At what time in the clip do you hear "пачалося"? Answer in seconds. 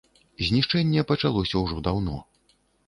1.11-1.55